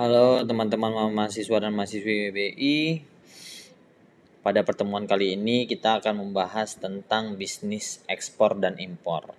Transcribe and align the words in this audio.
Halo 0.00 0.40
teman-teman 0.48 1.12
mahasiswa 1.12 1.60
dan 1.60 1.76
mahasiswi 1.76 2.32
WBI. 2.32 3.04
Pada 4.40 4.64
pertemuan 4.64 5.04
kali 5.04 5.36
ini 5.36 5.68
kita 5.68 6.00
akan 6.00 6.24
membahas 6.24 6.80
tentang 6.80 7.36
bisnis 7.36 8.00
ekspor 8.08 8.56
dan 8.56 8.80
impor. 8.80 9.36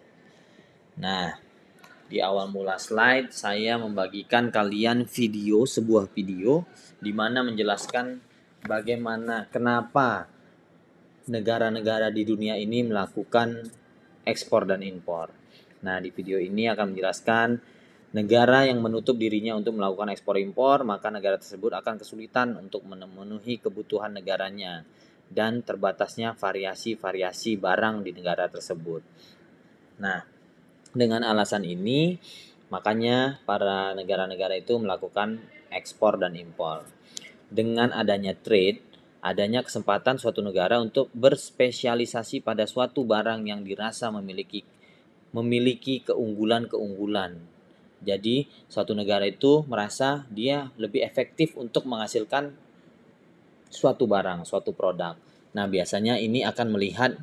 Nah, 1.02 1.34
di 2.05 2.21
awal 2.21 2.54
mula 2.54 2.78
slide 2.78 3.34
saya 3.34 3.82
membagikan 3.82 4.54
kalian 4.54 5.10
video, 5.10 5.65
sebuah 5.65 6.13
video 6.13 6.69
di 7.01 7.09
mana 7.09 7.41
menjelaskan 7.41 8.21
bagaimana 8.62 9.49
kenapa 9.49 10.29
negara-negara 11.25 12.13
di 12.13 12.21
dunia 12.21 12.53
ini 12.53 12.85
melakukan 12.85 13.65
ekspor 14.29 14.69
dan 14.69 14.85
impor. 14.85 15.33
Nah, 15.81 15.97
di 15.97 16.13
video 16.13 16.38
ini 16.38 16.70
akan 16.70 16.93
menjelaskan 16.93 17.80
negara 18.12 18.67
yang 18.67 18.84
menutup 18.84 19.16
dirinya 19.16 19.55
untuk 19.55 19.80
melakukan 19.80 20.11
ekspor 20.11 20.35
impor, 20.35 20.83
maka 20.83 21.07
negara 21.07 21.39
tersebut 21.39 21.71
akan 21.71 21.95
kesulitan 21.95 22.59
untuk 22.59 22.83
memenuhi 22.83 23.59
kebutuhan 23.63 24.11
negaranya 24.11 24.83
dan 25.31 25.63
terbatasnya 25.63 26.35
variasi-variasi 26.35 27.55
barang 27.55 28.03
di 28.03 28.11
negara 28.11 28.52
tersebut. 28.52 28.99
Nah, 30.03 30.27
dengan 30.91 31.23
alasan 31.23 31.63
ini, 31.63 32.19
makanya 32.67 33.39
para 33.47 33.95
negara-negara 33.95 34.59
itu 34.59 34.75
melakukan 34.75 35.39
ekspor 35.71 36.19
dan 36.19 36.35
impor. 36.35 36.83
Dengan 37.47 37.95
adanya 37.95 38.35
trade, 38.35 38.83
adanya 39.23 39.63
kesempatan 39.63 40.19
suatu 40.19 40.43
negara 40.43 40.83
untuk 40.83 41.07
berspesialisasi 41.16 42.43
pada 42.43 42.67
suatu 42.67 43.07
barang 43.07 43.47
yang 43.47 43.63
dirasa 43.63 44.11
memiliki 44.11 44.67
memiliki 45.31 46.03
keunggulan-keunggulan 46.03 47.60
jadi 48.01 48.49
suatu 48.65 48.97
negara 48.97 49.29
itu 49.29 49.61
merasa 49.69 50.25
dia 50.33 50.73
lebih 50.81 51.05
efektif 51.05 51.53
untuk 51.53 51.85
menghasilkan 51.85 52.57
suatu 53.69 54.09
barang, 54.09 54.43
suatu 54.43 54.73
produk. 54.73 55.16
Nah, 55.53 55.66
biasanya 55.69 56.17
ini 56.17 56.41
akan 56.41 56.67
melihat 56.73 57.13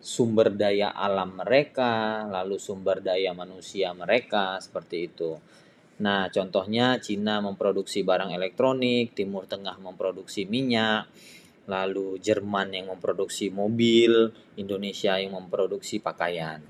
sumber 0.00 0.48
daya 0.56 0.88
alam 0.90 1.36
mereka, 1.36 2.24
lalu 2.26 2.56
sumber 2.56 3.04
daya 3.04 3.36
manusia 3.36 3.92
mereka 3.92 4.56
seperti 4.58 5.12
itu. 5.12 5.36
Nah, 6.00 6.32
contohnya 6.32 6.96
Cina 6.96 7.44
memproduksi 7.44 8.00
barang 8.00 8.32
elektronik, 8.32 9.12
Timur 9.12 9.44
Tengah 9.44 9.76
memproduksi 9.76 10.48
minyak, 10.48 11.12
lalu 11.68 12.16
Jerman 12.24 12.72
yang 12.72 12.88
memproduksi 12.88 13.52
mobil, 13.52 14.32
Indonesia 14.56 15.20
yang 15.20 15.36
memproduksi 15.36 16.00
pakaian. 16.00 16.64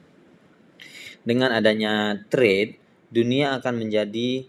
Dengan 1.22 1.54
adanya 1.54 2.18
trade, 2.26 2.89
dunia 3.10 3.58
akan 3.58 3.74
menjadi 3.86 4.46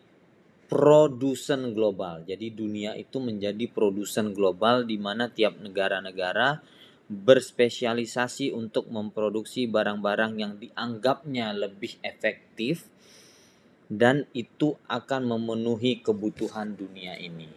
produsen 0.71 1.75
global. 1.75 2.23
Jadi 2.23 2.47
dunia 2.55 2.95
itu 2.95 3.19
menjadi 3.19 3.67
produsen 3.67 4.31
global 4.31 4.87
di 4.87 4.95
mana 4.95 5.27
tiap 5.27 5.59
negara-negara 5.59 6.63
berspesialisasi 7.11 8.55
untuk 8.55 8.87
memproduksi 8.87 9.67
barang-barang 9.67 10.39
yang 10.39 10.55
dianggapnya 10.55 11.51
lebih 11.51 11.99
efektif 11.99 12.87
dan 13.91 14.23
itu 14.31 14.79
akan 14.87 15.35
memenuhi 15.35 15.99
kebutuhan 15.99 16.79
dunia 16.79 17.19
ini. 17.19 17.51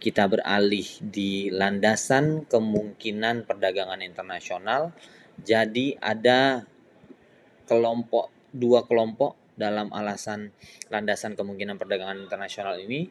Kita 0.00 0.24
beralih 0.24 0.88
di 1.04 1.52
landasan 1.52 2.48
kemungkinan 2.48 3.44
perdagangan 3.44 4.00
internasional. 4.00 4.96
Jadi 5.36 6.00
ada 6.00 6.64
kelompok 7.68 8.32
dua 8.48 8.88
kelompok 8.88 9.43
dalam 9.54 9.90
alasan 9.94 10.50
landasan 10.90 11.38
kemungkinan 11.38 11.78
perdagangan 11.78 12.18
internasional 12.18 12.78
ini. 12.78 13.10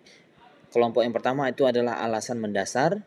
Kelompok 0.73 1.05
yang 1.05 1.13
pertama 1.13 1.47
itu 1.47 1.69
adalah 1.69 2.01
alasan 2.01 2.41
mendasar, 2.41 2.97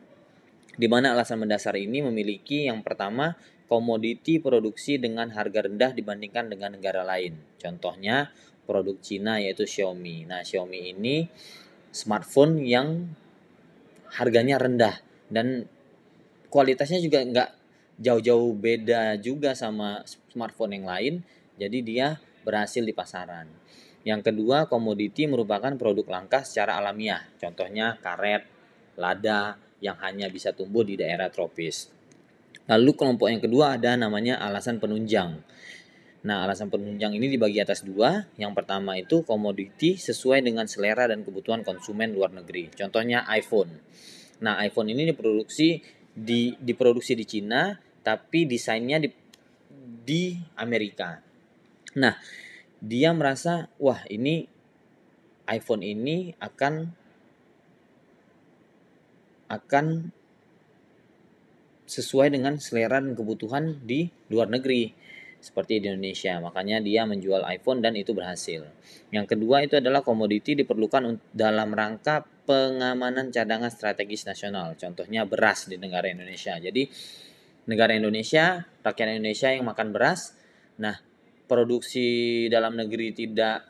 di 0.76 0.86
mana 0.86 1.12
alasan 1.12 1.42
mendasar 1.42 1.74
ini 1.74 2.04
memiliki 2.04 2.70
yang 2.70 2.80
pertama 2.86 3.34
komoditi 3.66 4.38
produksi 4.38 5.02
dengan 5.02 5.34
harga 5.34 5.66
rendah 5.66 5.90
dibandingkan 5.90 6.46
dengan 6.46 6.78
negara 6.78 7.02
lain. 7.02 7.34
Contohnya 7.58 8.30
produk 8.66 8.94
Cina 9.02 9.42
yaitu 9.42 9.66
Xiaomi. 9.66 10.26
Nah, 10.26 10.46
Xiaomi 10.46 10.94
ini 10.94 11.26
smartphone 11.90 12.62
yang 12.62 13.10
harganya 14.14 14.62
rendah 14.62 14.94
dan 15.26 15.66
kualitasnya 16.50 17.02
juga 17.02 17.26
nggak 17.26 17.50
jauh-jauh 17.98 18.52
beda 18.54 19.16
juga 19.18 19.56
sama 19.56 20.04
smartphone 20.30 20.78
yang 20.78 20.86
lain. 20.86 21.14
Jadi 21.56 21.78
dia 21.82 22.20
berhasil 22.46 22.86
di 22.86 22.94
pasaran. 22.94 23.50
Yang 24.06 24.30
kedua, 24.30 24.70
komoditi 24.70 25.26
merupakan 25.26 25.74
produk 25.74 26.06
langka 26.06 26.46
secara 26.46 26.78
alamiah. 26.78 27.26
Contohnya 27.42 27.98
karet, 27.98 28.46
lada 28.94 29.58
yang 29.82 29.98
hanya 29.98 30.30
bisa 30.30 30.54
tumbuh 30.54 30.86
di 30.86 30.94
daerah 30.94 31.26
tropis. 31.26 31.90
Lalu 32.70 32.94
kelompok 32.94 33.26
yang 33.26 33.42
kedua 33.42 33.74
ada 33.74 33.98
namanya 33.98 34.38
alasan 34.38 34.78
penunjang. 34.78 35.42
Nah, 36.26 36.42
alasan 36.42 36.70
penunjang 36.70 37.14
ini 37.14 37.30
dibagi 37.30 37.62
atas 37.62 37.86
dua. 37.86 38.26
Yang 38.38 38.52
pertama 38.62 38.98
itu 38.98 39.22
komoditi 39.22 39.94
sesuai 39.94 40.42
dengan 40.42 40.66
selera 40.66 41.06
dan 41.06 41.22
kebutuhan 41.22 41.62
konsumen 41.62 42.14
luar 42.14 42.34
negeri. 42.34 42.70
Contohnya 42.74 43.26
iPhone. 43.30 43.70
Nah, 44.42 44.58
iPhone 44.62 44.90
ini 44.90 45.06
diproduksi 45.06 45.78
di 46.10 46.54
diproduksi 46.58 47.14
di 47.14 47.22
Cina, 47.26 47.74
tapi 48.02 48.46
desainnya 48.46 48.98
di 48.98 49.10
di 50.06 50.34
Amerika. 50.58 51.25
Nah, 51.96 52.20
dia 52.84 53.10
merasa, 53.16 53.72
wah 53.80 54.04
ini 54.12 54.44
iPhone 55.48 55.80
ini 55.80 56.36
akan 56.36 56.92
akan 59.46 60.10
sesuai 61.86 62.34
dengan 62.34 62.58
selera 62.58 62.98
dan 62.98 63.14
kebutuhan 63.14 63.78
di 63.86 64.10
luar 64.28 64.50
negeri 64.50 64.90
seperti 65.38 65.78
di 65.78 65.86
Indonesia. 65.86 66.42
Makanya 66.42 66.82
dia 66.82 67.06
menjual 67.06 67.46
iPhone 67.46 67.78
dan 67.78 67.94
itu 67.94 68.10
berhasil. 68.10 68.66
Yang 69.14 69.26
kedua 69.38 69.62
itu 69.62 69.78
adalah 69.78 70.02
komoditi 70.02 70.58
diperlukan 70.58 71.30
dalam 71.30 71.70
rangka 71.70 72.26
pengamanan 72.44 73.30
cadangan 73.30 73.70
strategis 73.70 74.26
nasional. 74.26 74.74
Contohnya 74.74 75.22
beras 75.22 75.70
di 75.70 75.78
negara 75.78 76.10
Indonesia. 76.10 76.58
Jadi 76.58 76.90
negara 77.70 77.94
Indonesia, 77.94 78.66
rakyat 78.82 79.08
Indonesia 79.14 79.48
yang 79.54 79.62
makan 79.70 79.94
beras. 79.94 80.34
Nah, 80.82 80.98
produksi 81.46 82.46
dalam 82.50 82.74
negeri 82.74 83.14
tidak 83.14 83.66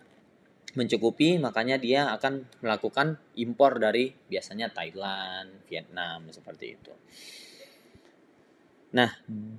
mencukupi, 0.77 1.41
makanya 1.41 1.81
dia 1.81 2.13
akan 2.13 2.45
melakukan 2.61 3.17
impor 3.41 3.81
dari 3.81 4.13
biasanya 4.13 4.69
Thailand, 4.73 5.65
Vietnam 5.65 6.29
seperti 6.29 6.67
itu. 6.77 6.93
Nah, 8.97 9.13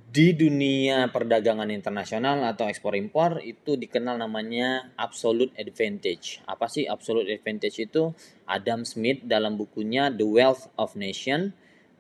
di 0.09 0.33
dunia 0.33 1.13
perdagangan 1.13 1.69
internasional 1.69 2.41
atau 2.47 2.65
ekspor 2.65 2.97
impor 2.97 3.37
itu 3.45 3.77
dikenal 3.77 4.17
namanya 4.17 4.89
absolute 4.97 5.53
advantage. 5.61 6.41
Apa 6.49 6.65
sih 6.65 6.89
absolute 6.89 7.29
advantage 7.29 7.77
itu? 7.77 8.17
Adam 8.49 8.81
Smith 8.81 9.21
dalam 9.27 9.53
bukunya 9.59 10.09
The 10.09 10.25
Wealth 10.25 10.73
of 10.79 10.97
Nation 10.97 11.53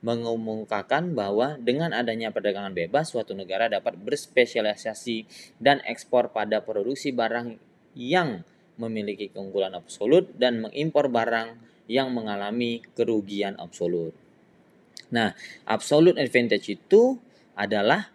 mengumumkakan 0.05 1.17
bahwa 1.17 1.57
dengan 1.57 1.89
adanya 1.89 2.29
perdagangan 2.29 2.73
bebas, 2.73 3.09
suatu 3.09 3.33
negara 3.33 3.65
dapat 3.65 3.97
berspesialisasi 3.97 5.25
dan 5.57 5.81
ekspor 5.89 6.29
pada 6.29 6.61
produksi 6.61 7.09
barang 7.09 7.57
yang 7.97 8.45
memiliki 8.77 9.33
keunggulan 9.33 9.73
absolut 9.73 10.29
dan 10.37 10.61
mengimpor 10.61 11.09
barang 11.09 11.57
yang 11.89 12.13
mengalami 12.13 12.85
kerugian 12.93 13.57
absolut. 13.57 14.13
Nah, 15.09 15.33
absolute 15.65 16.21
advantage 16.21 16.77
itu 16.77 17.17
adalah 17.57 18.13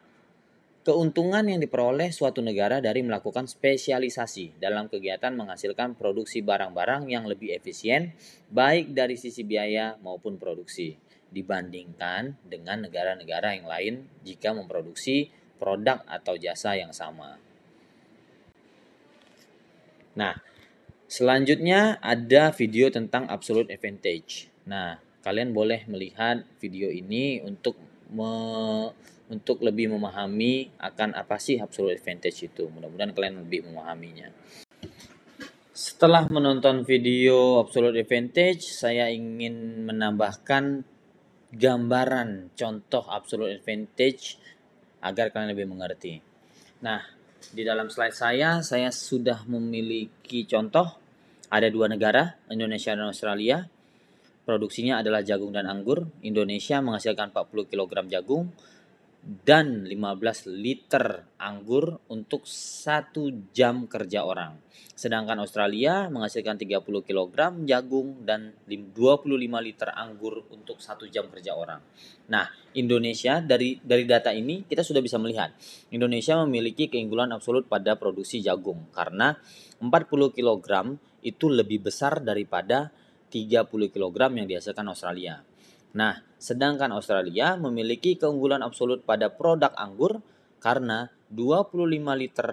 keuntungan 0.87 1.43
yang 1.43 1.59
diperoleh 1.59 2.15
suatu 2.15 2.39
negara 2.39 2.79
dari 2.79 3.03
melakukan 3.03 3.51
spesialisasi 3.51 4.63
dalam 4.63 4.87
kegiatan 4.87 5.35
menghasilkan 5.35 5.99
produksi 5.99 6.47
barang-barang 6.47 7.11
yang 7.11 7.27
lebih 7.27 7.51
efisien, 7.59 8.15
baik 8.55 8.95
dari 8.95 9.19
sisi 9.19 9.43
biaya 9.43 9.99
maupun 9.99 10.39
produksi 10.39 11.02
dibandingkan 11.33 12.37
dengan 12.45 12.85
negara-negara 12.85 13.57
yang 13.57 13.67
lain 13.67 13.95
jika 14.23 14.53
memproduksi 14.53 15.33
produk 15.57 16.05
atau 16.05 16.37
jasa 16.37 16.77
yang 16.77 16.93
sama. 16.93 17.41
Nah, 20.13 20.37
selanjutnya 21.09 21.97
ada 22.05 22.53
video 22.53 22.93
tentang 22.93 23.25
absolute 23.33 23.73
advantage. 23.73 24.53
Nah, 24.69 25.01
kalian 25.25 25.57
boleh 25.57 25.89
melihat 25.89 26.45
video 26.61 26.93
ini 26.93 27.41
untuk 27.41 27.81
me, 28.13 28.33
untuk 29.33 29.65
lebih 29.65 29.89
memahami 29.89 30.77
akan 30.77 31.17
apa 31.17 31.41
sih 31.41 31.57
absolute 31.57 31.97
advantage 31.97 32.45
itu. 32.45 32.69
Mudah-mudahan 32.69 33.17
kalian 33.17 33.49
lebih 33.49 33.65
memahaminya. 33.73 34.29
Setelah 35.73 36.29
menonton 36.29 36.85
video 36.85 37.65
absolute 37.65 37.97
advantage, 37.97 38.69
saya 38.77 39.09
ingin 39.09 39.89
menambahkan 39.89 40.85
gambaran 41.53 42.57
contoh 42.57 43.05
absolute 43.13 43.61
advantage 43.61 44.41
agar 45.05 45.29
kalian 45.29 45.53
lebih 45.53 45.69
mengerti. 45.69 46.19
Nah, 46.81 47.05
di 47.53 47.63
dalam 47.63 47.93
slide 47.93 48.17
saya 48.17 48.65
saya 48.65 48.89
sudah 48.89 49.45
memiliki 49.47 50.49
contoh 50.49 51.03
Ada 51.53 51.69
dua 51.69 51.85
negara, 51.85 52.41
Indonesia 52.49 52.97
dan 52.97 53.13
Australia. 53.13 53.69
Produksinya 54.49 55.05
adalah 55.05 55.21
jagung 55.21 55.53
dan 55.53 55.69
anggur. 55.69 56.09
Indonesia 56.25 56.81
menghasilkan 56.81 57.29
40 57.29 57.69
kg 57.69 58.09
jagung 58.09 58.49
dan 59.23 59.87
15 59.87 60.51
liter 60.51 61.31
anggur 61.39 62.03
untuk 62.11 62.43
satu 62.43 63.31
jam 63.55 63.87
kerja 63.87 64.27
orang. 64.27 64.59
Sedangkan 64.99 65.39
Australia 65.39 66.11
menghasilkan 66.11 66.59
30 66.59 66.83
kg 66.83 67.55
jagung 67.63 68.27
dan 68.27 68.51
25 68.67 69.31
liter 69.63 69.95
anggur 69.95 70.43
untuk 70.51 70.83
satu 70.83 71.07
jam 71.07 71.31
kerja 71.31 71.55
orang. 71.55 71.79
Nah, 72.35 72.51
Indonesia 72.75 73.39
dari 73.39 73.79
dari 73.79 74.11
data 74.11 74.35
ini 74.35 74.67
kita 74.67 74.83
sudah 74.83 74.99
bisa 74.99 75.23
melihat 75.23 75.55
Indonesia 75.95 76.35
memiliki 76.43 76.91
keunggulan 76.91 77.31
absolut 77.31 77.71
pada 77.71 77.95
produksi 77.95 78.43
jagung 78.43 78.91
karena 78.91 79.39
40 79.79 80.35
kg 80.35 80.99
itu 81.23 81.47
lebih 81.47 81.87
besar 81.87 82.19
daripada 82.19 82.91
30 83.31 83.71
kg 83.71 84.19
yang 84.35 84.51
dihasilkan 84.51 84.87
Australia. 84.91 85.52
Nah, 85.93 86.25
sedangkan 86.41 86.91
Australia 86.97 87.55
memiliki 87.61 88.17
keunggulan 88.17 88.65
absolut 88.65 89.05
pada 89.05 89.29
produk 89.29 89.73
anggur 89.77 90.25
karena 90.63 91.13
25 91.29 91.89
liter 92.17 92.49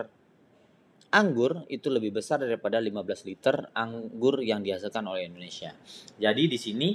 anggur 1.10 1.66
itu 1.72 1.90
lebih 1.90 2.22
besar 2.22 2.44
daripada 2.44 2.78
15 2.78 3.30
liter 3.30 3.72
anggur 3.74 4.44
yang 4.46 4.62
dihasilkan 4.62 5.04
oleh 5.08 5.26
Indonesia. 5.26 5.74
Jadi 6.20 6.44
di 6.46 6.60
sini 6.60 6.90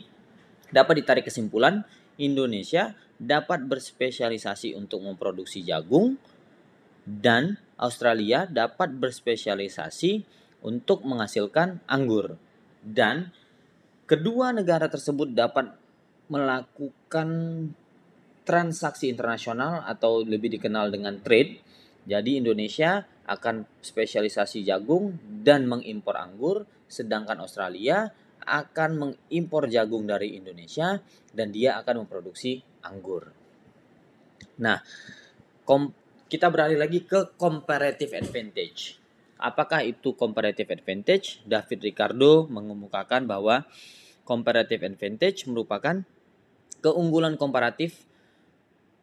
dapat 0.70 1.02
ditarik 1.02 1.24
kesimpulan 1.26 1.82
Indonesia 2.20 2.94
dapat 3.18 3.66
berspesialisasi 3.66 4.76
untuk 4.78 5.02
memproduksi 5.02 5.66
jagung 5.66 6.14
dan 7.04 7.58
Australia 7.80 8.46
dapat 8.46 8.94
berspesialisasi 8.94 10.22
untuk 10.62 11.02
menghasilkan 11.04 11.82
anggur 11.90 12.38
dan 12.80 13.34
Kedua 14.04 14.52
negara 14.52 14.84
tersebut 14.84 15.32
dapat 15.32 15.72
melakukan 16.34 17.28
transaksi 18.42 19.06
internasional 19.06 19.86
atau 19.86 20.26
lebih 20.26 20.58
dikenal 20.58 20.90
dengan 20.90 21.22
trade. 21.22 21.62
Jadi 22.04 22.42
Indonesia 22.42 23.06
akan 23.24 23.80
spesialisasi 23.80 24.66
jagung 24.66 25.16
dan 25.46 25.70
mengimpor 25.70 26.18
anggur, 26.18 26.66
sedangkan 26.90 27.38
Australia 27.40 28.10
akan 28.44 28.90
mengimpor 29.00 29.72
jagung 29.72 30.04
dari 30.04 30.36
Indonesia 30.36 31.00
dan 31.32 31.48
dia 31.54 31.80
akan 31.80 32.04
memproduksi 32.04 32.60
anggur. 32.84 33.32
Nah, 34.60 34.84
kita 36.28 36.52
beralih 36.52 36.76
lagi 36.76 37.08
ke 37.08 37.32
comparative 37.40 38.12
advantage. 38.12 39.00
Apakah 39.40 39.80
itu 39.80 40.12
comparative 40.12 40.68
advantage? 40.76 41.40
David 41.48 41.80
Ricardo 41.80 42.44
mengemukakan 42.52 43.24
bahwa 43.24 43.64
comparative 44.28 44.84
advantage 44.84 45.48
merupakan 45.48 46.04
keunggulan 46.84 47.40
komparatif 47.40 48.04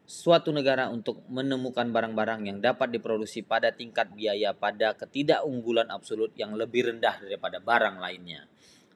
suatu 0.06 0.54
negara 0.54 0.86
untuk 0.86 1.26
menemukan 1.26 1.90
barang-barang 1.90 2.46
yang 2.46 2.58
dapat 2.62 2.94
diproduksi 2.94 3.42
pada 3.42 3.74
tingkat 3.74 4.14
biaya 4.14 4.54
pada 4.54 4.94
ketidakunggulan 4.94 5.90
absolut 5.90 6.30
yang 6.38 6.54
lebih 6.54 6.94
rendah 6.94 7.18
daripada 7.18 7.58
barang 7.58 7.98
lainnya. 7.98 8.46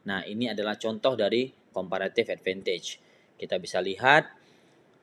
Nah, 0.06 0.22
ini 0.22 0.54
adalah 0.54 0.78
contoh 0.78 1.18
dari 1.18 1.50
comparative 1.74 2.30
advantage. 2.30 3.02
Kita 3.34 3.58
bisa 3.58 3.82
lihat 3.82 4.30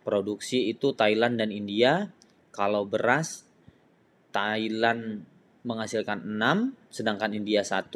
produksi 0.08 0.72
itu 0.72 0.96
Thailand 0.96 1.44
dan 1.44 1.52
India. 1.52 2.08
Kalau 2.56 2.88
beras 2.88 3.44
Thailand 4.32 5.28
menghasilkan 5.68 6.24
6, 6.24 6.94
sedangkan 6.94 7.36
India 7.36 7.68
1, 7.68 7.90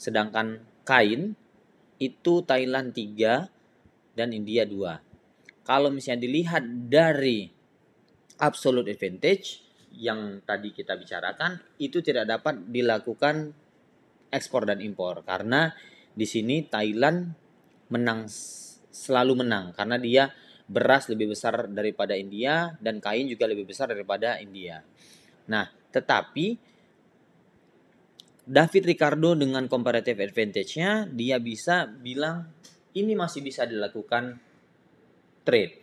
sedangkan 0.00 0.64
kain 0.88 1.36
itu 2.00 2.40
Thailand 2.46 2.96
3 2.96 4.16
dan 4.16 4.32
India 4.32 4.64
2. 4.64 5.09
Kalau 5.62 5.92
misalnya 5.92 6.24
dilihat 6.26 6.64
dari 6.88 7.46
absolute 8.40 8.90
advantage 8.90 9.62
yang 9.94 10.40
tadi 10.46 10.72
kita 10.72 10.96
bicarakan 10.96 11.60
itu 11.82 12.00
tidak 12.00 12.26
dapat 12.26 12.70
dilakukan 12.70 13.52
ekspor 14.30 14.64
dan 14.64 14.78
impor 14.78 15.26
karena 15.26 15.74
di 16.14 16.24
sini 16.24 16.64
Thailand 16.64 17.34
menang 17.90 18.30
selalu 18.90 19.42
menang 19.42 19.74
karena 19.74 19.98
dia 19.98 20.30
beras 20.70 21.10
lebih 21.10 21.34
besar 21.34 21.66
daripada 21.66 22.14
India 22.14 22.78
dan 22.78 23.02
kain 23.02 23.26
juga 23.26 23.50
lebih 23.50 23.66
besar 23.66 23.90
daripada 23.90 24.38
India. 24.38 24.86
Nah, 25.50 25.66
tetapi 25.90 26.70
David 28.46 28.82
Ricardo 28.86 29.34
dengan 29.34 29.66
comparative 29.66 30.22
advantage-nya 30.22 31.10
dia 31.10 31.42
bisa 31.42 31.90
bilang 31.90 32.46
ini 32.94 33.18
masih 33.18 33.42
bisa 33.42 33.66
dilakukan 33.66 34.38
trade. 35.46 35.80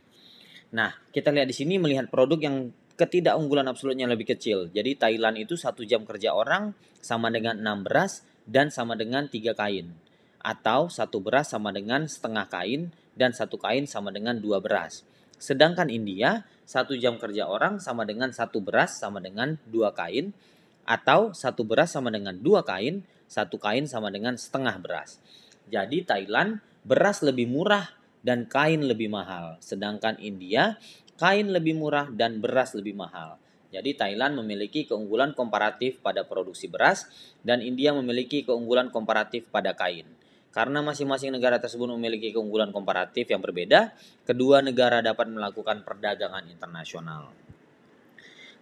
Nah, 0.73 0.91
kita 1.11 1.31
lihat 1.31 1.47
di 1.47 1.55
sini 1.55 1.79
melihat 1.79 2.11
produk 2.11 2.39
yang 2.41 2.69
ketidakunggulan 2.97 3.69
absolutnya 3.69 4.09
lebih 4.09 4.33
kecil. 4.35 4.73
Jadi 4.73 4.97
Thailand 4.97 5.37
itu 5.37 5.53
satu 5.53 5.85
jam 5.85 6.03
kerja 6.03 6.33
orang 6.33 6.73
sama 6.99 7.29
dengan 7.29 7.61
6 7.61 7.85
beras 7.85 8.25
dan 8.47 8.73
sama 8.73 8.97
dengan 8.97 9.29
tiga 9.29 9.53
kain. 9.53 9.93
Atau 10.41 10.87
satu 10.87 11.19
beras 11.19 11.51
sama 11.51 11.69
dengan 11.75 12.07
setengah 12.07 12.47
kain 12.47 12.89
dan 13.17 13.35
satu 13.35 13.59
kain 13.59 13.89
sama 13.89 14.13
dengan 14.13 14.37
dua 14.39 14.63
beras. 14.63 15.03
Sedangkan 15.37 15.91
India 15.91 16.47
satu 16.63 16.95
jam 16.95 17.19
kerja 17.19 17.45
orang 17.49 17.83
sama 17.83 18.07
dengan 18.07 18.31
satu 18.31 18.63
beras 18.63 18.97
sama 18.97 19.19
dengan 19.19 19.59
dua 19.67 19.91
kain 19.91 20.31
atau 20.87 21.35
satu 21.35 21.67
beras 21.67 21.91
sama 21.91 22.07
dengan 22.13 22.37
dua 22.39 22.63
kain, 22.63 23.03
satu 23.27 23.59
kain 23.59 23.89
sama 23.91 24.07
dengan 24.07 24.39
setengah 24.39 24.79
beras. 24.79 25.19
Jadi 25.67 26.07
Thailand 26.07 26.63
beras 26.87 27.19
lebih 27.19 27.51
murah 27.51 27.91
dan 28.25 28.49
kain 28.49 28.85
lebih 28.85 29.09
mahal, 29.11 29.57
sedangkan 29.61 30.17
India 30.21 30.77
kain 31.17 31.49
lebih 31.49 31.73
murah 31.73 32.07
dan 32.13 32.37
beras 32.37 32.77
lebih 32.77 32.93
mahal. 32.93 33.41
Jadi 33.67 33.99
Thailand 33.99 34.39
memiliki 34.39 34.87
keunggulan 34.87 35.35
komparatif 35.35 35.99
pada 35.99 36.23
produksi 36.23 36.71
beras 36.71 37.09
dan 37.43 37.59
India 37.59 37.91
memiliki 37.91 38.47
keunggulan 38.47 38.93
komparatif 38.93 39.49
pada 39.51 39.75
kain. 39.75 40.07
Karena 40.55 40.79
masing-masing 40.81 41.35
negara 41.35 41.59
tersebut 41.59 41.85
memiliki 41.91 42.31
keunggulan 42.31 42.71
komparatif 42.71 43.27
yang 43.27 43.43
berbeda, 43.43 43.93
kedua 44.23 44.63
negara 44.63 45.03
dapat 45.03 45.27
melakukan 45.29 45.83
perdagangan 45.83 46.47
internasional. 46.47 47.29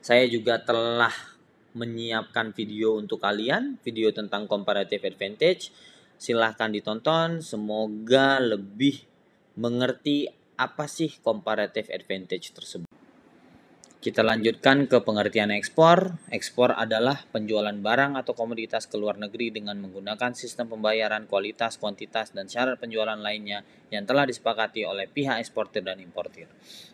Saya 0.01 0.25
juga 0.27 0.59
telah 0.59 1.13
menyiapkan 1.77 2.51
video 2.51 2.97
untuk 2.97 3.21
kalian, 3.21 3.77
video 3.85 4.09
tentang 4.11 4.49
comparative 4.49 5.05
advantage. 5.05 5.69
Silahkan 6.15 6.71
ditonton, 6.71 7.43
semoga 7.43 8.39
lebih 8.43 9.14
mengerti 9.55 10.27
apa 10.55 10.87
sih 10.87 11.11
comparative 11.19 11.91
advantage 11.91 12.55
tersebut. 12.55 12.87
Kita 13.99 14.21
lanjutkan 14.21 14.85
ke 14.85 15.01
pengertian 15.01 15.49
ekspor. 15.49 16.21
Ekspor 16.29 16.77
adalah 16.77 17.25
penjualan 17.33 17.73
barang 17.73 18.13
atau 18.13 18.37
komoditas 18.37 18.85
ke 18.85 19.01
luar 19.01 19.17
negeri 19.17 19.49
dengan 19.49 19.81
menggunakan 19.81 20.37
sistem 20.37 20.69
pembayaran 20.69 21.25
kualitas, 21.25 21.81
kuantitas, 21.81 22.29
dan 22.29 22.45
syarat 22.45 22.77
penjualan 22.77 23.17
lainnya 23.17 23.65
yang 23.89 24.05
telah 24.05 24.29
disepakati 24.29 24.85
oleh 24.85 25.09
pihak 25.09 25.41
eksportir 25.41 25.81
dan 25.81 25.97
importir. 25.97 26.45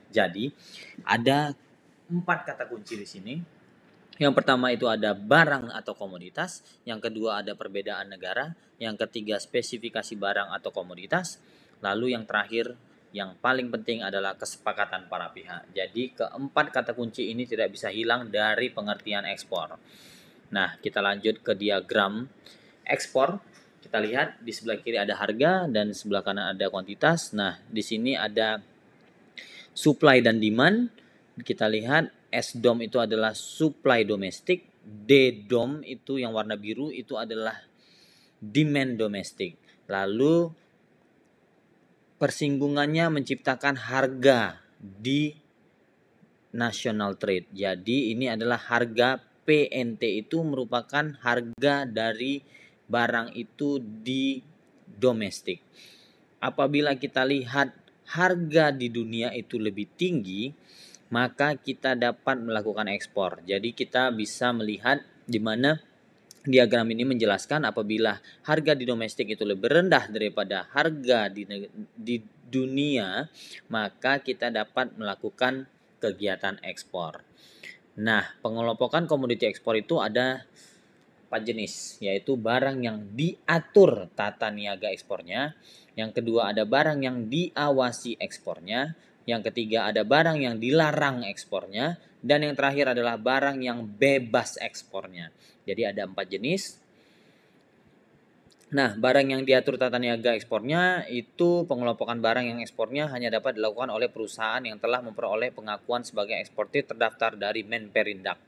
Jadi, 0.08 0.56
ada 1.04 1.52
empat 2.08 2.48
kata 2.48 2.72
kunci 2.72 2.96
di 2.96 3.08
sini 3.08 3.36
yang 4.22 4.38
pertama 4.38 4.70
itu 4.70 4.86
ada 4.86 5.18
barang 5.18 5.74
atau 5.74 5.98
komoditas, 5.98 6.62
yang 6.86 7.02
kedua 7.02 7.42
ada 7.42 7.58
perbedaan 7.58 8.06
negara, 8.06 8.54
yang 8.78 8.94
ketiga 8.94 9.42
spesifikasi 9.42 10.14
barang 10.14 10.54
atau 10.54 10.70
komoditas, 10.70 11.42
lalu 11.82 12.14
yang 12.14 12.24
terakhir 12.30 12.78
yang 13.12 13.36
paling 13.44 13.68
penting 13.68 14.00
adalah 14.08 14.40
kesepakatan 14.40 15.12
para 15.12 15.28
pihak. 15.36 15.68
Jadi 15.76 16.16
keempat 16.16 16.72
kata 16.72 16.92
kunci 16.96 17.28
ini 17.28 17.44
tidak 17.44 17.76
bisa 17.76 17.92
hilang 17.92 18.32
dari 18.32 18.72
pengertian 18.72 19.28
ekspor. 19.28 19.76
Nah, 20.56 20.80
kita 20.80 21.04
lanjut 21.04 21.44
ke 21.44 21.52
diagram 21.52 22.32
ekspor. 22.88 23.44
Kita 23.84 24.00
lihat 24.00 24.40
di 24.40 24.56
sebelah 24.56 24.80
kiri 24.80 24.96
ada 24.96 25.20
harga 25.20 25.68
dan 25.68 25.92
sebelah 25.92 26.24
kanan 26.24 26.56
ada 26.56 26.72
kuantitas. 26.72 27.36
Nah, 27.36 27.60
di 27.68 27.84
sini 27.84 28.16
ada 28.16 28.64
supply 29.76 30.24
dan 30.24 30.40
demand. 30.40 30.88
Kita 31.44 31.68
lihat 31.68 32.32
S 32.32 32.56
dom 32.56 32.80
itu 32.80 32.96
adalah 32.96 33.36
supply 33.36 34.08
domestik, 34.08 34.72
D 34.84 35.44
dom 35.44 35.84
itu 35.84 36.16
yang 36.16 36.32
warna 36.32 36.56
biru 36.56 36.96
itu 36.96 37.20
adalah 37.20 37.60
demand 38.40 38.96
domestik. 38.96 39.60
Lalu 39.92 40.61
persinggungannya 42.22 43.10
menciptakan 43.10 43.82
harga 43.82 44.62
di 44.78 45.34
national 46.54 47.18
trade. 47.18 47.50
Jadi 47.50 48.14
ini 48.14 48.30
adalah 48.30 48.62
harga 48.62 49.18
PNT 49.42 50.22
itu 50.22 50.46
merupakan 50.46 51.18
harga 51.26 51.90
dari 51.90 52.46
barang 52.86 53.34
itu 53.34 53.82
di 53.82 54.38
domestik. 54.86 55.66
Apabila 56.38 56.94
kita 56.94 57.26
lihat 57.26 57.74
harga 58.14 58.70
di 58.70 58.94
dunia 58.94 59.34
itu 59.34 59.58
lebih 59.58 59.90
tinggi, 59.98 60.54
maka 61.10 61.58
kita 61.58 61.98
dapat 61.98 62.38
melakukan 62.38 62.86
ekspor. 62.94 63.42
Jadi 63.50 63.74
kita 63.74 64.14
bisa 64.14 64.54
melihat 64.54 65.02
di 65.26 65.42
mana 65.42 65.82
Diagram 66.42 66.90
ini 66.90 67.06
menjelaskan 67.06 67.70
apabila 67.70 68.18
harga 68.50 68.74
di 68.74 68.90
domestik 68.90 69.30
itu 69.30 69.46
lebih 69.46 69.70
rendah 69.70 70.10
daripada 70.10 70.66
harga 70.74 71.30
di, 71.30 71.46
di 71.94 72.18
dunia, 72.50 73.30
maka 73.70 74.20
kita 74.26 74.50
dapat 74.50 74.98
melakukan 74.98 75.70
kegiatan 76.02 76.58
ekspor. 76.66 77.22
Nah, 78.02 78.26
pengelompokan 78.42 79.06
komoditi 79.06 79.46
ekspor 79.46 79.78
itu 79.78 80.02
ada 80.02 80.42
empat 81.30 81.42
jenis, 81.48 82.02
yaitu 82.04 82.36
barang 82.36 82.82
yang 82.84 83.06
diatur 83.14 84.10
tata 84.18 84.50
niaga 84.50 84.90
ekspornya, 84.92 85.56
yang 85.94 86.12
kedua 86.12 86.52
ada 86.52 86.68
barang 86.68 87.00
yang 87.06 87.30
diawasi 87.30 88.20
ekspornya, 88.20 88.98
yang 89.32 89.42
ketiga 89.42 89.88
ada 89.88 90.04
barang 90.04 90.38
yang 90.44 90.60
dilarang 90.60 91.24
ekspornya, 91.24 91.96
dan 92.20 92.44
yang 92.44 92.54
terakhir 92.54 92.92
adalah 92.92 93.16
barang 93.16 93.64
yang 93.64 93.88
bebas 93.88 94.60
ekspornya. 94.60 95.32
Jadi 95.64 95.82
ada 95.88 96.04
empat 96.06 96.28
jenis. 96.28 96.78
Nah, 98.72 98.96
barang 98.96 99.28
yang 99.28 99.44
diatur 99.44 99.76
tata 99.76 100.00
niaga 100.00 100.32
ekspornya 100.32 101.04
itu 101.12 101.68
pengelompokan 101.68 102.24
barang 102.24 102.56
yang 102.56 102.60
ekspornya 102.64 103.12
hanya 103.12 103.28
dapat 103.28 103.60
dilakukan 103.60 103.92
oleh 103.92 104.08
perusahaan 104.08 104.64
yang 104.64 104.80
telah 104.80 105.04
memperoleh 105.04 105.52
pengakuan 105.52 106.08
sebagai 106.08 106.40
eksportir 106.40 106.88
terdaftar 106.88 107.36
dari 107.36 107.68
Menperindak. 107.68 108.40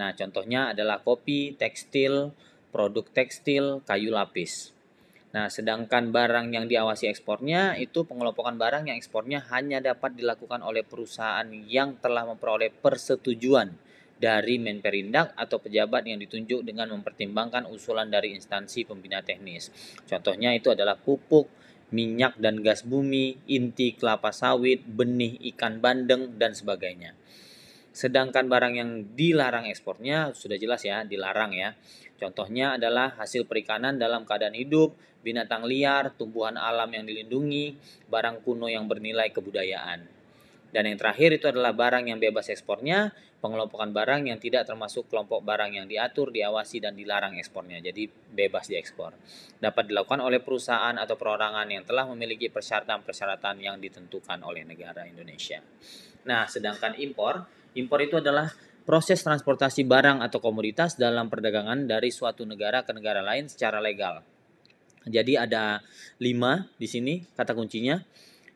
Nah, 0.00 0.16
contohnya 0.16 0.72
adalah 0.72 1.04
kopi, 1.04 1.52
tekstil, 1.60 2.32
produk 2.72 3.04
tekstil, 3.12 3.84
kayu 3.84 4.16
lapis. 4.16 4.72
Nah, 5.30 5.46
sedangkan 5.46 6.10
barang 6.10 6.50
yang 6.50 6.66
diawasi 6.66 7.06
ekspornya 7.06 7.78
itu 7.78 8.02
pengelompokan 8.02 8.58
barang 8.58 8.90
yang 8.90 8.98
ekspornya 8.98 9.46
hanya 9.54 9.78
dapat 9.78 10.18
dilakukan 10.18 10.58
oleh 10.66 10.82
perusahaan 10.82 11.46
yang 11.70 12.02
telah 12.02 12.26
memperoleh 12.26 12.74
persetujuan 12.74 13.70
dari 14.20 14.58
Menperindak 14.58 15.32
atau 15.38 15.62
pejabat 15.62 16.04
yang 16.04 16.18
ditunjuk 16.18 16.66
dengan 16.66 16.92
mempertimbangkan 16.92 17.64
usulan 17.70 18.10
dari 18.10 18.34
instansi 18.34 18.84
pembina 18.84 19.22
teknis. 19.22 19.70
Contohnya 20.04 20.50
itu 20.52 20.74
adalah 20.74 20.98
pupuk, 20.98 21.48
minyak 21.94 22.34
dan 22.36 22.60
gas 22.60 22.82
bumi, 22.82 23.38
inti 23.46 23.94
kelapa 23.94 24.34
sawit, 24.34 24.82
benih 24.82 25.38
ikan 25.54 25.78
bandeng, 25.78 26.36
dan 26.36 26.52
sebagainya. 26.52 27.16
Sedangkan 27.90 28.46
barang 28.46 28.74
yang 28.78 28.90
dilarang 29.18 29.66
ekspornya 29.66 30.30
sudah 30.32 30.56
jelas 30.56 30.86
ya, 30.86 31.02
dilarang 31.02 31.50
ya. 31.54 31.74
Contohnya 32.20 32.78
adalah 32.78 33.16
hasil 33.18 33.48
perikanan 33.48 33.98
dalam 33.98 34.22
keadaan 34.28 34.54
hidup, 34.54 34.94
binatang 35.24 35.66
liar, 35.66 36.14
tumbuhan 36.14 36.54
alam 36.54 36.88
yang 36.92 37.04
dilindungi, 37.08 37.74
barang 38.06 38.44
kuno 38.46 38.70
yang 38.70 38.86
bernilai 38.86 39.32
kebudayaan. 39.34 40.20
Dan 40.70 40.86
yang 40.86 40.98
terakhir 41.02 41.34
itu 41.34 41.50
adalah 41.50 41.74
barang 41.74 42.06
yang 42.06 42.22
bebas 42.22 42.46
ekspornya, 42.46 43.10
pengelompokan 43.42 43.90
barang 43.90 44.30
yang 44.30 44.38
tidak 44.38 44.70
termasuk 44.70 45.10
kelompok 45.10 45.42
barang 45.42 45.74
yang 45.74 45.90
diatur, 45.90 46.30
diawasi, 46.30 46.78
dan 46.78 46.94
dilarang 46.94 47.34
ekspornya. 47.42 47.82
Jadi 47.82 48.06
bebas 48.06 48.70
diekspor. 48.70 49.10
Dapat 49.58 49.90
dilakukan 49.90 50.22
oleh 50.22 50.38
perusahaan 50.38 50.94
atau 50.94 51.18
perorangan 51.18 51.66
yang 51.66 51.82
telah 51.82 52.06
memiliki 52.06 52.52
persyaratan-persyaratan 52.54 53.58
yang 53.58 53.82
ditentukan 53.82 54.46
oleh 54.46 54.62
negara 54.62 55.02
Indonesia. 55.10 55.58
Nah, 56.28 56.46
sedangkan 56.46 56.94
impor, 57.00 57.48
impor 57.78 58.02
itu 58.02 58.18
adalah 58.18 58.50
proses 58.84 59.22
transportasi 59.22 59.86
barang 59.86 60.24
atau 60.24 60.42
komoditas 60.42 60.98
dalam 60.98 61.30
perdagangan 61.30 61.86
dari 61.86 62.10
suatu 62.10 62.42
negara 62.42 62.82
ke 62.82 62.90
negara 62.90 63.22
lain 63.22 63.46
secara 63.46 63.78
legal. 63.78 64.24
Jadi 65.06 65.38
ada 65.38 65.80
lima 66.20 66.68
di 66.76 66.84
sini 66.84 67.24
kata 67.32 67.56
kuncinya 67.56 67.96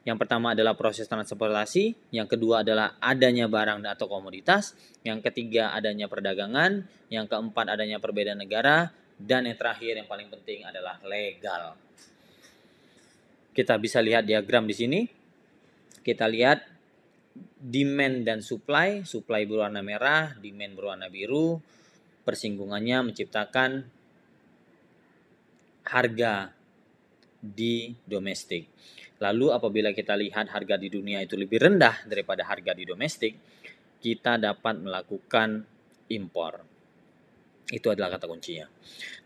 yang 0.05 0.21
pertama 0.21 0.53
adalah 0.53 0.77
proses 0.77 1.09
transportasi, 1.09 2.13
yang 2.13 2.29
kedua 2.29 2.61
adalah 2.61 3.01
adanya 3.01 3.49
barang 3.49 3.81
atau 3.89 4.05
komoditas, 4.05 4.77
yang 5.01 5.25
ketiga 5.25 5.73
adanya 5.73 6.13
perdagangan, 6.13 6.85
yang 7.09 7.25
keempat 7.25 7.73
adanya 7.73 7.97
perbedaan 8.05 8.37
negara, 8.37 8.93
dan 9.17 9.49
yang 9.49 9.57
terakhir 9.57 9.97
yang 9.97 10.05
paling 10.05 10.29
penting 10.29 10.61
adalah 10.69 11.01
legal. 11.09 11.73
Kita 13.57 13.81
bisa 13.81 14.05
lihat 14.05 14.29
diagram 14.29 14.69
di 14.69 14.77
sini. 14.77 15.01
Kita 16.05 16.29
lihat 16.29 16.74
demand 17.59 18.23
dan 18.23 18.39
supply, 18.41 19.03
supply 19.03 19.45
berwarna 19.45 19.83
merah, 19.83 20.35
demand 20.39 20.73
berwarna 20.79 21.07
biru. 21.11 21.59
Persinggungannya 22.25 23.13
menciptakan 23.13 23.85
harga 25.85 26.55
di 27.45 27.93
domestik. 28.09 28.65
Lalu 29.21 29.53
apabila 29.53 29.93
kita 29.93 30.17
lihat 30.17 30.49
harga 30.49 30.81
di 30.81 30.89
dunia 30.89 31.21
itu 31.21 31.37
lebih 31.37 31.61
rendah 31.61 32.09
daripada 32.09 32.49
harga 32.49 32.73
di 32.73 32.89
domestik, 32.89 33.37
kita 34.01 34.41
dapat 34.41 34.81
melakukan 34.81 35.65
impor. 36.09 36.65
Itu 37.69 37.93
adalah 37.93 38.17
kata 38.17 38.29
kuncinya. 38.29 38.69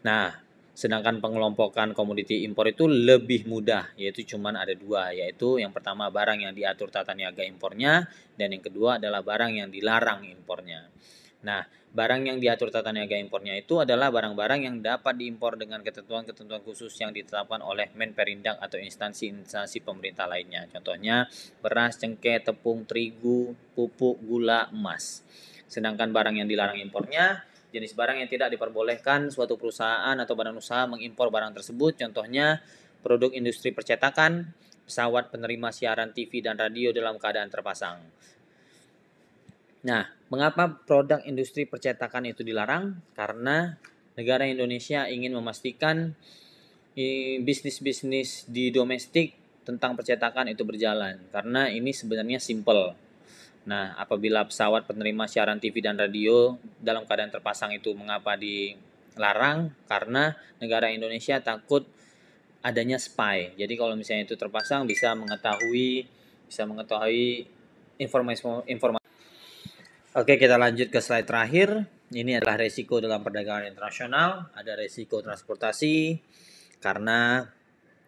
Nah, 0.06 0.47
sedangkan 0.78 1.18
pengelompokan 1.18 1.90
komoditi 1.90 2.46
impor 2.46 2.70
itu 2.70 2.86
lebih 2.86 3.50
mudah, 3.50 3.98
yaitu 3.98 4.22
cuma 4.22 4.54
ada 4.54 4.70
dua, 4.78 5.10
yaitu 5.10 5.58
yang 5.58 5.74
pertama 5.74 6.06
barang 6.06 6.38
yang 6.38 6.54
diatur 6.54 6.86
tata 6.86 7.18
niaga 7.18 7.42
impornya, 7.42 8.06
dan 8.38 8.54
yang 8.54 8.62
kedua 8.62 9.02
adalah 9.02 9.26
barang 9.26 9.58
yang 9.58 9.74
dilarang 9.74 10.22
impornya. 10.30 10.86
Nah, 11.42 11.66
barang 11.66 12.30
yang 12.30 12.38
diatur 12.38 12.70
tata 12.70 12.94
niaga 12.94 13.18
impornya 13.18 13.58
itu 13.58 13.82
adalah 13.82 14.14
barang-barang 14.14 14.70
yang 14.70 14.78
dapat 14.78 15.18
diimpor 15.18 15.58
dengan 15.58 15.82
ketentuan-ketentuan 15.82 16.62
khusus 16.62 16.94
yang 17.02 17.10
ditetapkan 17.10 17.58
oleh 17.58 17.90
Menperindak 17.98 18.62
atau 18.62 18.78
instansi-instansi 18.78 19.82
pemerintah 19.82 20.30
lainnya. 20.30 20.70
Contohnya 20.70 21.26
beras, 21.58 21.98
cengkeh, 21.98 22.38
tepung, 22.38 22.86
terigu, 22.86 23.50
pupuk, 23.74 24.22
gula, 24.22 24.70
emas. 24.70 25.26
Sedangkan 25.66 26.14
barang 26.14 26.38
yang 26.38 26.46
dilarang 26.46 26.78
impornya 26.78 27.47
jenis 27.68 27.92
barang 27.92 28.20
yang 28.20 28.30
tidak 28.30 28.48
diperbolehkan 28.54 29.28
suatu 29.28 29.60
perusahaan 29.60 30.16
atau 30.16 30.32
badan 30.32 30.56
usaha 30.56 30.88
mengimpor 30.88 31.28
barang 31.28 31.52
tersebut. 31.56 32.00
Contohnya 32.00 32.64
produk 33.04 33.28
industri 33.32 33.70
percetakan, 33.76 34.52
pesawat 34.88 35.28
penerima 35.28 35.68
siaran 35.68 36.16
TV 36.16 36.40
dan 36.40 36.56
radio 36.56 36.90
dalam 36.96 37.20
keadaan 37.20 37.52
terpasang. 37.52 38.00
Nah, 39.84 40.10
mengapa 40.32 40.80
produk 40.84 41.22
industri 41.28 41.68
percetakan 41.68 42.26
itu 42.26 42.42
dilarang? 42.42 42.98
Karena 43.14 43.76
negara 44.18 44.48
Indonesia 44.48 45.06
ingin 45.06 45.36
memastikan 45.36 46.16
bisnis-bisnis 47.44 48.50
di 48.50 48.74
domestik 48.74 49.38
tentang 49.62 49.94
percetakan 49.94 50.50
itu 50.50 50.66
berjalan. 50.66 51.20
Karena 51.30 51.70
ini 51.70 51.94
sebenarnya 51.94 52.42
simple. 52.42 53.07
Nah, 53.68 53.92
apabila 54.00 54.48
pesawat 54.48 54.88
penerima 54.88 55.28
siaran 55.28 55.60
TV 55.60 55.84
dan 55.84 56.00
radio 56.00 56.56
dalam 56.80 57.04
keadaan 57.04 57.28
terpasang 57.28 57.76
itu 57.76 57.92
mengapa 57.92 58.32
dilarang? 58.40 59.76
Karena 59.84 60.32
negara 60.56 60.88
Indonesia 60.88 61.36
takut 61.44 61.84
adanya 62.64 62.96
spy. 62.96 63.52
Jadi 63.60 63.76
kalau 63.76 63.92
misalnya 63.92 64.24
itu 64.24 64.40
terpasang 64.40 64.88
bisa 64.88 65.12
mengetahui 65.12 66.08
bisa 66.48 66.64
mengetahui 66.64 67.44
informasi 68.00 68.64
informasi 68.72 69.04
Oke, 70.16 70.40
kita 70.40 70.56
lanjut 70.56 70.88
ke 70.88 71.04
slide 71.04 71.28
terakhir. 71.28 71.84
Ini 72.08 72.40
adalah 72.40 72.56
resiko 72.56 72.98
dalam 72.98 73.20
perdagangan 73.20 73.68
internasional. 73.68 74.48
Ada 74.56 74.80
resiko 74.80 75.20
transportasi 75.20 76.16
karena 76.80 77.44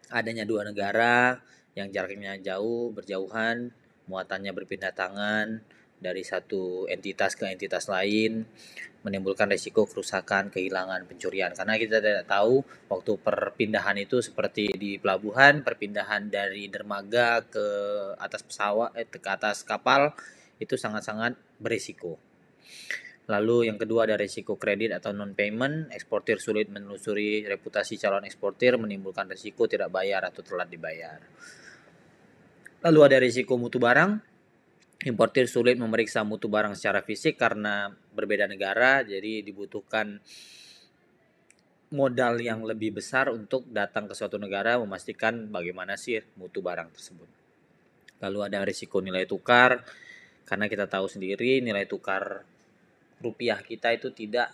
adanya 0.08 0.48
dua 0.48 0.64
negara 0.64 1.36
yang 1.76 1.92
jaraknya 1.92 2.40
jauh, 2.40 2.90
berjauhan, 2.96 3.70
muatannya 4.10 4.50
berpindah 4.50 4.90
tangan 4.90 5.62
dari 6.00 6.24
satu 6.24 6.88
entitas 6.88 7.36
ke 7.36 7.46
entitas 7.46 7.86
lain, 7.86 8.48
menimbulkan 9.04 9.52
resiko 9.52 9.84
kerusakan, 9.84 10.48
kehilangan, 10.48 11.04
pencurian. 11.04 11.52
Karena 11.52 11.76
kita 11.76 12.00
tidak 12.00 12.26
tahu 12.26 12.64
waktu 12.88 13.12
perpindahan 13.20 14.00
itu 14.00 14.24
seperti 14.24 14.72
di 14.74 14.96
pelabuhan, 14.96 15.60
perpindahan 15.60 16.32
dari 16.32 16.72
dermaga 16.72 17.44
ke 17.44 17.66
atas 18.16 18.42
pesawat, 18.42 18.96
eh, 18.96 19.06
ke 19.06 19.20
atas 19.28 19.62
kapal 19.62 20.16
itu 20.56 20.74
sangat-sangat 20.76 21.36
berisiko. 21.60 22.16
Lalu 23.30 23.70
yang 23.70 23.78
kedua 23.78 24.10
ada 24.10 24.18
risiko 24.18 24.58
kredit 24.58 24.90
atau 24.90 25.14
non 25.14 25.38
payment, 25.38 25.94
eksportir 25.94 26.42
sulit 26.42 26.66
menelusuri 26.66 27.46
reputasi 27.46 27.94
calon 27.94 28.26
eksportir 28.26 28.74
menimbulkan 28.74 29.30
risiko 29.30 29.70
tidak 29.70 29.94
bayar 29.94 30.26
atau 30.26 30.42
telat 30.42 30.66
dibayar. 30.66 31.22
Lalu 32.80 33.00
ada 33.04 33.20
risiko 33.20 33.60
mutu 33.60 33.76
barang, 33.76 34.16
importir 35.04 35.44
sulit 35.52 35.76
memeriksa 35.76 36.24
mutu 36.24 36.48
barang 36.48 36.72
secara 36.72 37.04
fisik 37.04 37.36
karena 37.36 37.92
berbeda 38.16 38.48
negara, 38.48 39.04
jadi 39.04 39.44
dibutuhkan 39.44 40.16
modal 41.92 42.40
yang 42.40 42.64
lebih 42.64 42.96
besar 42.96 43.28
untuk 43.28 43.68
datang 43.68 44.08
ke 44.08 44.16
suatu 44.16 44.40
negara 44.40 44.80
memastikan 44.80 45.52
bagaimana 45.52 46.00
sih 46.00 46.24
mutu 46.40 46.64
barang 46.64 46.88
tersebut. 46.96 47.28
Lalu 48.24 48.38
ada 48.48 48.64
risiko 48.64 49.04
nilai 49.04 49.28
tukar, 49.28 49.84
karena 50.48 50.64
kita 50.64 50.88
tahu 50.88 51.04
sendiri 51.04 51.60
nilai 51.60 51.84
tukar 51.84 52.48
rupiah 53.20 53.60
kita 53.60 53.92
itu 53.92 54.08
tidak 54.16 54.48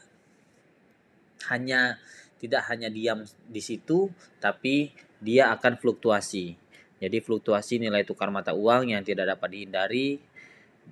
hanya 1.46 2.02
tidak 2.36 2.66
hanya 2.68 2.90
diam 2.90 3.22
di 3.46 3.62
situ 3.62 4.10
tapi 4.42 4.92
dia 5.22 5.54
akan 5.54 5.80
fluktuasi. 5.80 6.65
Jadi 6.96 7.20
fluktuasi 7.20 7.76
nilai 7.76 8.02
tukar 8.08 8.32
mata 8.32 8.56
uang 8.56 8.96
yang 8.96 9.04
tidak 9.04 9.36
dapat 9.36 9.52
dihindari 9.52 10.16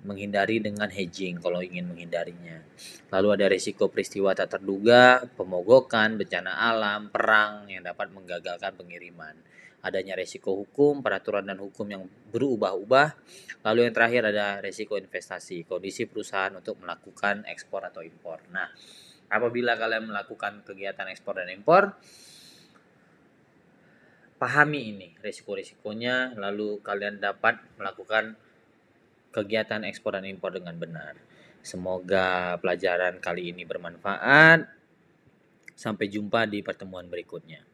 menghindari 0.03 0.59
dengan 0.59 0.91
hedging 0.91 1.39
kalau 1.39 1.63
ingin 1.63 1.87
menghindarinya. 1.87 2.59
Lalu 3.13 3.27
ada 3.39 3.45
risiko 3.47 3.87
peristiwa 3.87 4.35
tak 4.35 4.59
terduga, 4.59 5.23
pemogokan, 5.39 6.19
bencana 6.19 6.51
alam, 6.51 7.07
perang 7.07 7.71
yang 7.71 7.85
dapat 7.85 8.11
menggagalkan 8.11 8.75
pengiriman. 8.75 9.37
Adanya 9.85 10.17
risiko 10.17 10.57
hukum, 10.57 11.05
peraturan 11.05 11.45
dan 11.45 11.61
hukum 11.61 11.85
yang 11.85 12.03
berubah-ubah. 12.33 13.07
Lalu 13.61 13.85
yang 13.85 13.93
terakhir 13.93 14.21
ada 14.33 14.57
risiko 14.59 14.97
investasi, 14.97 15.63
kondisi 15.69 16.09
perusahaan 16.09 16.51
untuk 16.57 16.81
melakukan 16.81 17.45
ekspor 17.45 17.85
atau 17.85 18.01
impor. 18.01 18.41
Nah, 18.49 18.65
apabila 19.29 19.77
kalian 19.77 20.09
melakukan 20.09 20.65
kegiatan 20.65 21.05
ekspor 21.13 21.37
dan 21.37 21.53
impor, 21.53 21.93
pahami 24.37 24.93
ini 24.93 25.09
risiko-risikonya, 25.25 26.37
lalu 26.37 26.77
kalian 26.85 27.17
dapat 27.17 27.57
melakukan 27.81 28.37
kegiatan 29.33 29.83
ekspor 29.83 30.15
dan 30.15 30.29
impor 30.29 30.53
dengan 30.53 30.77
benar. 30.77 31.17
Semoga 31.65 32.61
pelajaran 32.61 33.17
kali 33.17 33.49
ini 33.49 33.65
bermanfaat. 33.65 34.69
Sampai 35.73 36.07
jumpa 36.07 36.45
di 36.47 36.61
pertemuan 36.61 37.09
berikutnya. 37.09 37.65